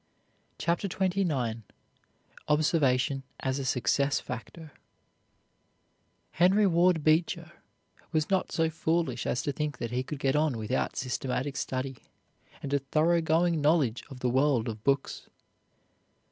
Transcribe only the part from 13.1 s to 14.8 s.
going knowledge of the world